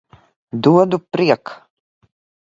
[0.67, 1.53] Dodu priek